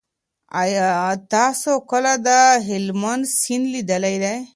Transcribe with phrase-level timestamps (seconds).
[0.61, 0.87] آیا
[1.33, 2.29] تاسو کله د
[2.67, 4.35] هلمند سیند لیدلی دی؟